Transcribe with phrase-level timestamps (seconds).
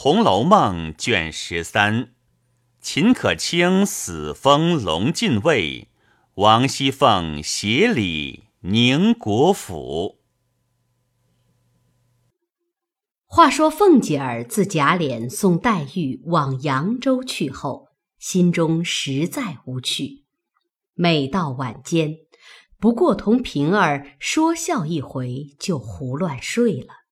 [0.00, 2.14] 红楼梦》卷十三，
[2.80, 5.88] 秦可卿死封龙禁尉，
[6.34, 10.20] 王熙凤协理宁国府。
[13.26, 17.88] 话说凤姐儿自贾琏送黛玉往扬州去后，
[18.20, 20.26] 心中实在无趣。
[20.94, 22.18] 每到晚间，
[22.78, 27.07] 不过同平儿说笑一回，就胡乱睡了。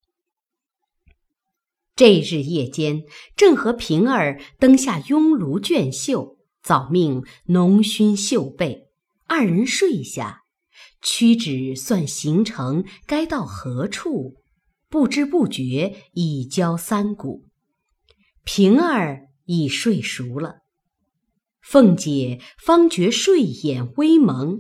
[1.97, 3.05] 这日夜间，
[3.35, 8.89] 正和平儿灯下拥炉卷绣，早命浓熏绣被。
[9.27, 10.43] 二人睡下，
[11.01, 14.35] 屈指算行程该到何处，
[14.91, 17.47] 不知不觉已交三鼓。
[18.45, 20.57] 平儿已睡熟了，
[21.63, 24.59] 凤姐方觉睡眼微蒙，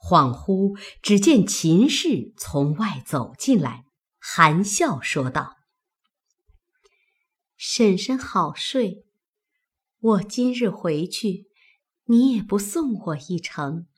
[0.00, 3.84] 恍惚只见秦氏从外走进来，
[4.18, 5.57] 含笑说道。
[7.60, 9.04] 婶婶好睡，
[9.98, 11.48] 我今日回去，
[12.04, 13.88] 你也不送我一程。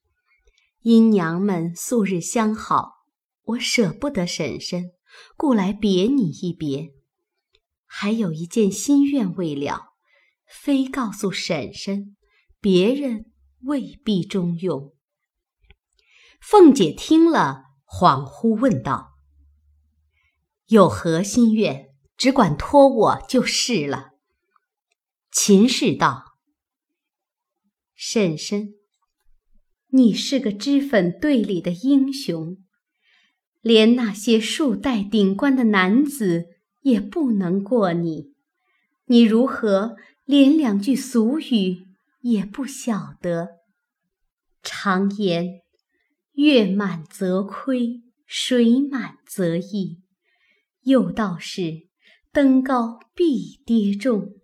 [0.80, 3.04] 因娘们素日相好，
[3.42, 4.92] 我舍不得婶婶，
[5.36, 6.94] 故来别你一别。
[7.84, 9.92] 还有一件心愿未了，
[10.46, 12.16] 非告诉婶婶，
[12.62, 13.30] 别人
[13.64, 14.94] 未必中用。
[16.40, 19.18] 凤姐听了，恍惚问道
[20.68, 21.88] ：“有何心愿？”
[22.20, 24.10] 只管托我就是了。
[25.32, 26.34] 秦氏道
[27.96, 28.74] ：“婶婶，
[29.88, 32.58] 你是个脂粉队里的英雄，
[33.62, 36.48] 连那些数代顶冠的男子
[36.82, 38.34] 也不能过你，
[39.06, 39.96] 你如何
[40.26, 41.86] 连两句俗语
[42.20, 43.48] 也不晓得？
[44.62, 45.62] 常言，
[46.32, 50.02] 月满则亏，水满则溢。
[50.82, 51.88] 又道是。”
[52.32, 54.36] 登高必跌重。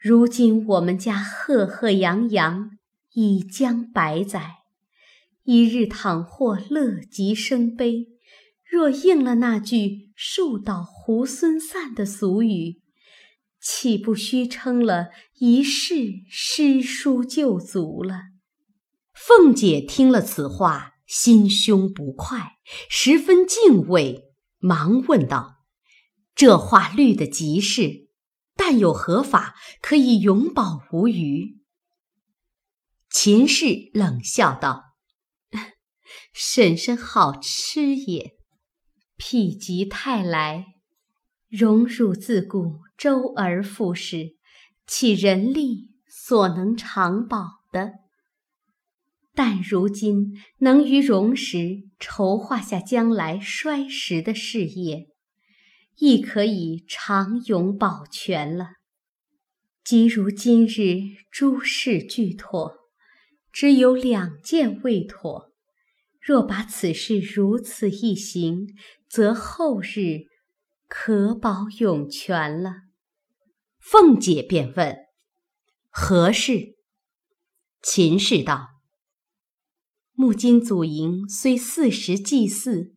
[0.00, 2.70] 如今我们家赫赫扬扬，
[3.12, 4.56] 已将百载，
[5.44, 8.08] 一日倘或乐极生悲，
[8.68, 12.82] 若应了那句“树倒猢狲散”的俗语，
[13.60, 18.22] 岂不虚称了一世诗书旧族了？
[19.14, 22.56] 凤姐听了此话，心胸不快，
[22.88, 25.51] 十分敬畏，忙问道。
[26.34, 28.08] 这话虑得极是，
[28.56, 31.60] 但有何法可以永保无虞？
[33.10, 34.82] 秦氏冷笑道
[36.32, 38.32] ：“婶婶好吃也，
[39.18, 40.64] 否极泰来，
[41.48, 44.36] 荣辱自古周而复始，
[44.86, 47.92] 岂人力所能长保的？
[49.34, 55.08] 但如今能于荣时筹划下将来衰时的事业。”
[55.96, 58.72] 亦可以长永保全了。
[59.84, 62.74] 即如今日诸事俱妥，
[63.52, 65.52] 只有两件未妥。
[66.20, 68.68] 若把此事如此一行，
[69.08, 70.26] 则后日
[70.86, 72.82] 可保永全了。
[73.80, 74.96] 凤姐便问
[75.90, 76.76] ：“何事？”
[77.82, 78.68] 秦氏道
[80.14, 82.94] ：“木金祖营虽四时祭祀，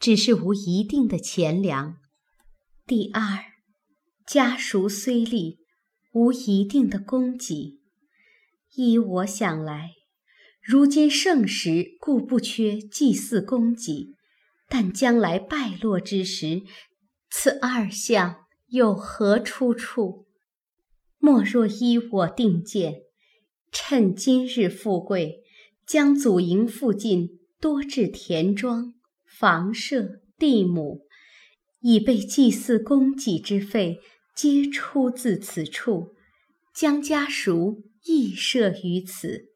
[0.00, 1.98] 只是无一定的钱粮。”
[2.88, 3.44] 第二，
[4.26, 5.58] 家塾虽立，
[6.12, 7.78] 无一定的供给。
[8.76, 9.90] 依我想来，
[10.62, 14.14] 如今盛时固不缺祭祀供给，
[14.70, 16.62] 但将来败落之时，
[17.28, 20.26] 此二项有何出处？
[21.18, 23.02] 莫若依我定见，
[23.70, 25.42] 趁今日富贵，
[25.86, 28.94] 将祖营附近多置田庄、
[29.26, 31.06] 房舍、地亩。
[31.80, 34.00] 以备祭祀供给之费，
[34.34, 36.14] 皆出自此处，
[36.74, 39.46] 将家属亦设于此。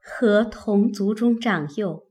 [0.00, 2.06] 和同族中长幼，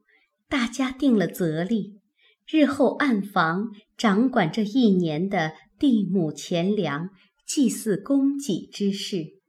[0.47, 1.99] 大家定了则例，
[2.47, 7.09] 日后暗房掌管这一年的地亩钱粮、
[7.45, 9.41] 祭祀供给之事。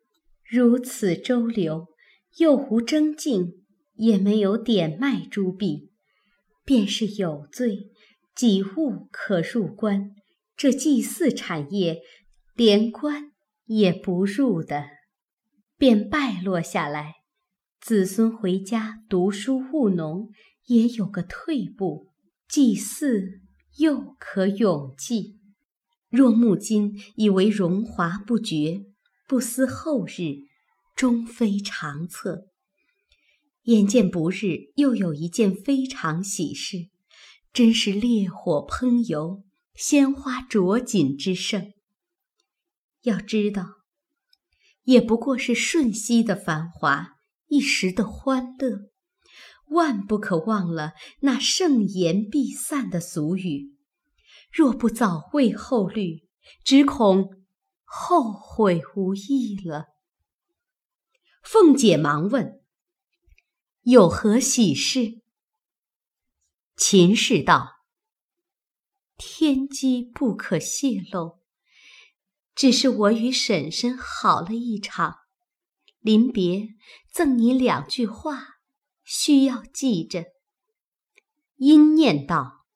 [0.44, 1.87] 如此周流，
[2.38, 3.62] 又无征竞，
[3.94, 5.93] 也没有典卖诸币，
[6.65, 7.92] 便是有罪。
[8.34, 10.14] 几物可入关，
[10.56, 12.00] 这祭祀产业
[12.55, 13.32] 连关
[13.67, 14.87] 也不入的，
[15.76, 17.17] 便败落下来。
[17.81, 20.31] 子孙回家读书务农，
[20.67, 22.08] 也有个退步。
[22.49, 23.40] 祭祀
[23.79, 25.38] 又可永继。
[26.11, 28.84] 若木金以为荣华不绝，
[29.26, 30.44] 不思后日，
[30.94, 32.46] 终非长策。
[33.64, 36.92] 眼见不日又有一件非常喜事。
[37.52, 39.44] 真是烈火烹油，
[39.75, 41.75] 鲜花着锦之盛。
[43.02, 43.82] 要知道，
[44.84, 47.16] 也不过是瞬息的繁华，
[47.49, 48.90] 一时的欢乐，
[49.69, 53.76] 万不可忘了那盛筵必散的俗语。
[54.50, 56.26] 若不早为后虑，
[56.64, 57.44] 只恐
[57.84, 59.87] 后悔无益了。
[61.43, 62.60] 凤姐忙问
[63.82, 65.20] ：“有何喜事？”
[66.76, 67.82] 秦氏道
[69.16, 71.40] ：“天机不可泄露。”
[72.54, 75.16] 只是我与婶婶好了一场，
[76.00, 76.69] 临别
[77.10, 78.58] 赠你两句话，
[79.02, 80.26] 需要记着。
[81.56, 82.66] 因念道：“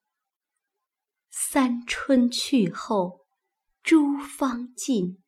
[1.30, 3.26] 三春去后，
[3.82, 5.22] 诸芳尽，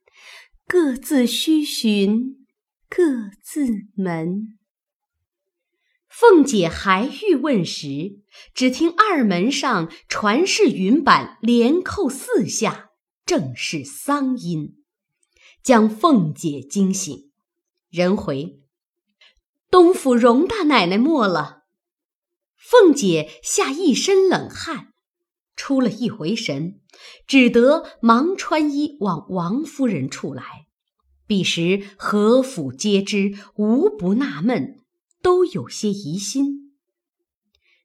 [0.66, 2.46] 各自须寻，
[2.88, 4.57] 各自门。”
[6.20, 8.18] 凤姐还欲问时，
[8.52, 12.90] 只听二门上传世云板连扣四下。
[13.24, 14.82] 正是丧音，
[15.62, 17.30] 将凤姐惊醒。
[17.88, 18.58] 人回，
[19.70, 21.62] 东府荣大奶奶没了。
[22.56, 24.94] 凤姐吓一身冷汗，
[25.54, 26.80] 出了一回神，
[27.28, 30.66] 只得忙穿衣往王夫人处来。
[31.28, 34.80] 彼时何府皆知，无不纳闷，
[35.28, 36.72] 都有些疑心。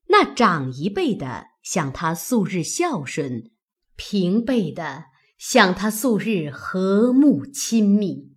[0.08, 3.52] 那长一辈的想他素日孝顺，
[3.98, 5.08] 平辈的。
[5.38, 8.32] 想他素日和睦亲密，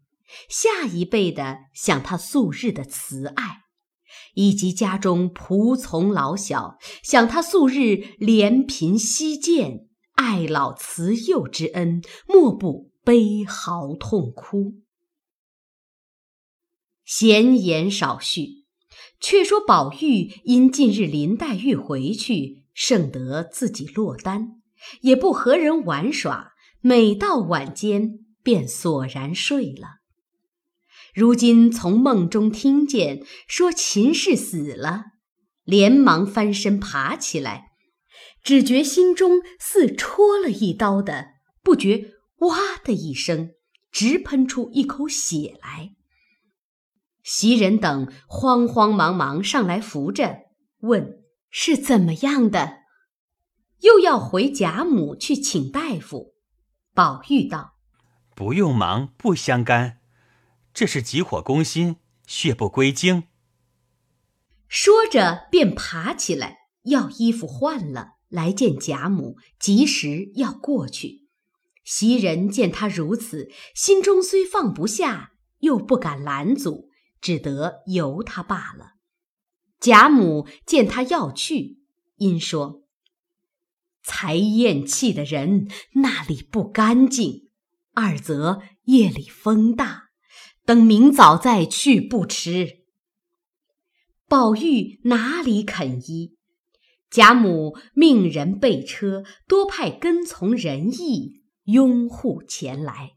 [0.49, 3.61] 下一辈的想他素日的慈爱，
[4.35, 14.83] 以及家中仆从老小想他素日怜贫惜贱、爱老慈幼之恩，莫不悲嚎痛哭。
[17.05, 18.66] 闲言少叙，
[19.21, 24.61] 却说宝玉因近日林黛玉回去，胜得自己落单，
[25.01, 26.53] 也不和人玩耍。
[26.83, 29.97] 每到晚间，便索然睡了。
[31.13, 35.07] 如今从梦中听见说秦氏死了，
[35.65, 37.71] 连忙翻身爬起来，
[38.45, 41.29] 只觉心中似戳了一刀的，
[41.63, 42.13] 不觉
[42.47, 43.51] “哇”的一声，
[43.91, 45.96] 直喷出一口血来。
[47.27, 50.43] 袭人等慌慌忙忙上来扶着，
[50.83, 52.83] 问是怎么样的，
[53.81, 56.37] 又要回贾母去请大夫。
[56.95, 57.75] 宝玉道
[58.37, 59.99] ：“不用忙，不相干。
[60.73, 61.97] 这是急火攻心，
[62.29, 63.25] 血不归经。”
[64.69, 71.27] 说着便爬起来，要衣服换了，来见贾母，及时要过去。
[71.83, 76.89] 袭人见他如此，心中虽放不下，又不敢拦阻，
[77.21, 78.93] 只得由他罢了。
[79.79, 81.79] 贾母见他要去，
[82.17, 82.83] 因说。
[84.03, 87.51] 才咽气的人那里不干净，
[87.93, 90.05] 二则夜里风大，
[90.65, 92.85] 等明早再去不迟。
[94.29, 96.37] 宝玉哪里肯依？
[97.11, 103.13] 贾母命人备车，多派跟从人役拥护前来。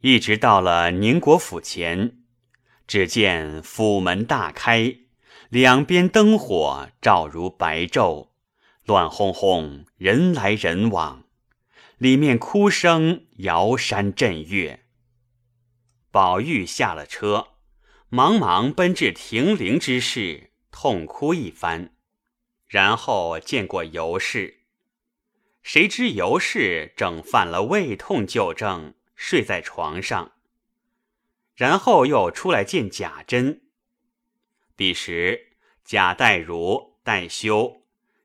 [0.00, 2.19] 一直到了宁国府前，
[2.90, 4.96] 只见府门大开，
[5.48, 8.30] 两边灯火照如白昼。
[8.84, 11.22] 乱哄哄，人来人往，
[11.98, 14.80] 里面哭声摇山震岳。
[16.10, 17.50] 宝玉下了车，
[18.08, 21.92] 忙忙奔至停灵之室，痛哭一番，
[22.66, 24.64] 然后见过尤氏。
[25.62, 30.32] 谁知尤氏正犯了胃痛旧症，睡在床上。
[31.60, 33.60] 然后又出来见贾珍。
[34.76, 37.82] 彼时贾代儒、代修。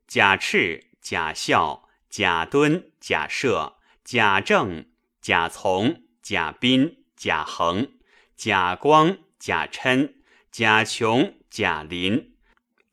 [0.08, 3.74] 贾赤、贾孝、贾敦、贾赦、
[4.06, 4.86] 贾政、
[5.22, 7.92] 贾从、贾斌、贾恒、
[8.38, 10.16] 贾光、贾琛、
[10.50, 12.38] 贾琼、贾林、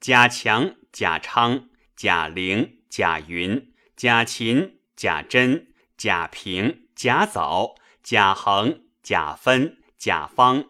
[0.00, 10.64] 贾强、贾昌、贾玲、贾云、贾琴、贾珍、贾平、贾藻、贾恒、贾芬、贾方、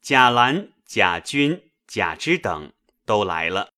[0.00, 2.72] 贾兰、贾军、贾芝等
[3.06, 3.68] 都来了。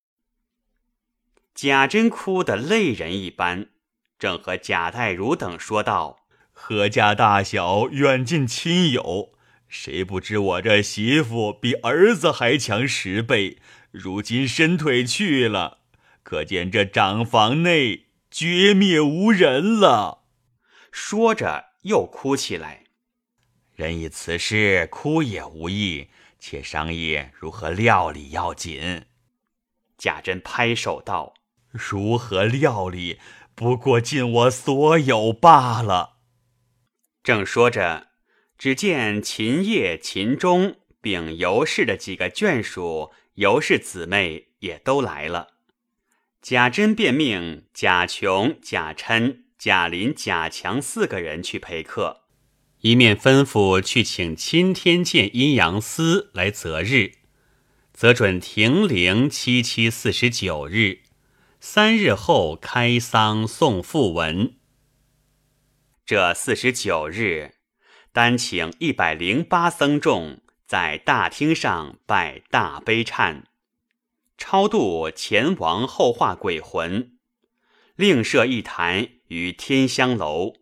[1.53, 3.69] 贾珍哭得泪人一般，
[4.17, 9.33] 正和贾代儒等说道：“何家大小远近亲友，
[9.67, 13.59] 谁不知我这媳妇比儿子还强十倍？
[13.91, 15.81] 如今伸腿去了，
[16.23, 20.23] 可见这长房内绝灭无人了。”
[20.91, 22.84] 说着又哭起来。
[23.75, 29.05] 人以此事哭也无益，且商议如何料理要紧。
[29.97, 31.33] 贾珍拍手道。
[31.71, 33.19] 如何料理？
[33.53, 36.19] 不过尽我所有罢了。
[37.21, 38.07] 正说着，
[38.57, 45.55] 只见秦业、秦钟并尤氏的几个眷属、尤氏姊妹也都来了。
[46.41, 52.24] 贾珍便命贾琼、贾琛、贾林、贾强四个人去陪客，
[52.85, 57.13] 一面吩咐去请钦天监阴阳司来择日。
[57.91, 60.99] 则准停灵七七四十九日，
[61.59, 64.57] 三日后开丧送讣文。
[66.05, 67.55] 这四十九日，
[68.13, 73.45] 单请一百零八僧众在大厅上拜大悲忏，
[74.37, 77.17] 超度前王后化鬼魂，
[77.95, 80.53] 另设一坛于天香楼，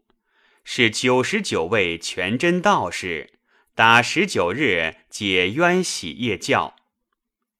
[0.64, 3.32] 是九十九位全真道士
[3.76, 6.76] 打十九日解冤喜业教。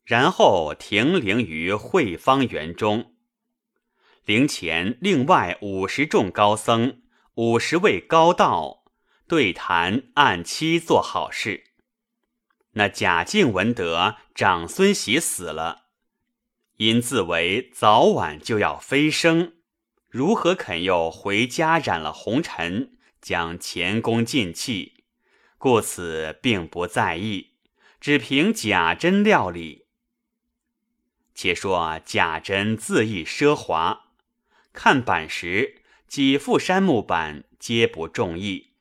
[0.06, 3.14] 然后停灵于慧芳园中，
[4.26, 7.02] 灵前另外五十众高僧、
[7.36, 8.84] 五十位高道
[9.30, 11.64] 对谈，按期做好事。
[12.74, 15.84] 那贾静闻得长孙喜死了，
[16.76, 19.54] 因自为早晚就要飞升，
[20.14, 25.06] 如何肯又回家染了红尘，将前功尽弃？
[25.58, 27.54] 故此并不在意，
[28.00, 29.88] 只凭贾珍料理。
[31.34, 34.12] 且说贾珍自意奢华，
[34.72, 38.74] 看板时几副杉木板皆不中意。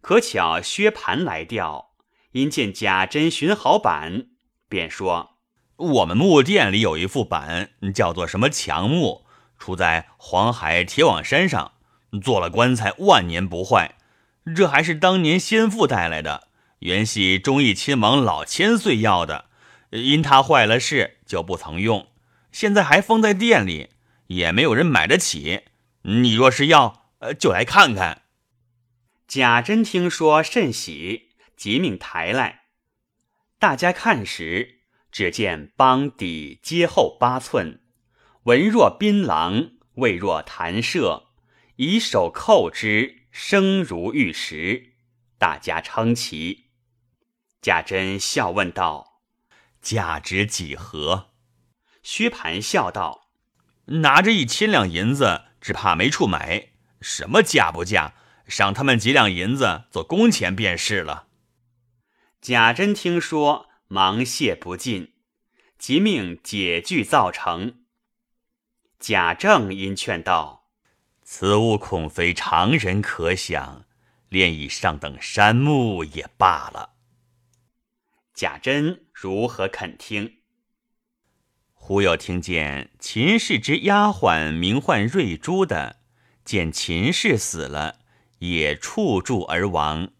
[0.00, 1.96] 可巧薛蟠来调，
[2.30, 4.28] 因见贾珍寻好板，
[4.68, 5.38] 便说
[5.74, 9.23] ：“我们木店里有一副板，叫做什么强木，
[9.64, 11.72] 出在黄海铁网山上，
[12.22, 13.94] 做了棺材万年不坏。
[14.54, 16.48] 这还是当年先父带来的，
[16.80, 19.46] 原系忠义亲王老千岁要的。”
[19.90, 22.08] 因他坏了事，就不曾用。
[22.52, 23.88] 现在还封在店里，
[24.26, 25.62] 也没有人买得起。
[26.02, 28.22] 你若是要，呃，就来看看。
[29.26, 32.64] 贾珍听说甚喜，即命抬来。
[33.58, 34.80] 大家看时，
[35.10, 37.80] 只见帮底皆厚八寸，
[38.44, 41.28] 文若槟榔，味若弹射，
[41.76, 44.92] 以手扣之，声如玉石。
[45.38, 46.66] 大家称奇。
[47.62, 49.22] 贾珍笑问道。
[49.80, 51.30] 价值几何？
[52.02, 53.28] 薛蟠笑道
[54.02, 56.68] ：“拿着一千两银子，只怕没处买。
[57.00, 58.14] 什么价不价？
[58.46, 61.28] 赏他们几两银子做工钱便是了。”
[62.42, 65.14] 贾珍听说，忙谢不尽，
[65.78, 67.83] 即命解具造成。
[69.06, 70.64] 贾政因劝道
[71.22, 73.84] ：“此物恐非常人可想，
[74.30, 76.94] 炼以上等杉木也罢了。”
[78.32, 80.38] 贾珍如何肯听？
[81.74, 86.00] 忽又听见秦氏之丫鬟名唤瑞珠的，
[86.42, 87.98] 见秦氏死了，
[88.38, 90.12] 也触柱而亡。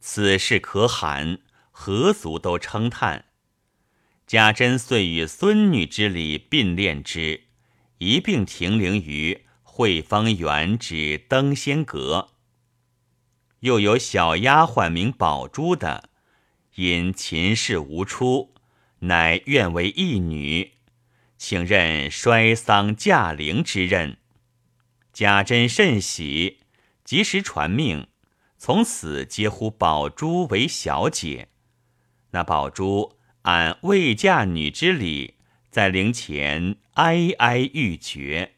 [0.00, 1.40] 此事可罕，
[1.70, 3.26] 何族都称叹。
[4.26, 7.43] 贾珍遂与孙女之礼并殓之，
[7.98, 12.30] 一并停灵于惠芳园之登仙阁。
[13.60, 16.10] 又有小丫鬟名宝珠的。
[16.76, 18.52] 因秦氏无出，
[18.98, 20.72] 乃愿为义女，
[21.38, 24.18] 请任摔丧驾陵之任。
[25.12, 26.62] 贾珍甚喜，
[27.04, 28.08] 及时传命，
[28.58, 31.48] 从此皆呼宝珠为小姐。
[32.32, 35.33] 那宝珠按未嫁女之礼，
[35.74, 38.53] 在灵前哀哀欲绝。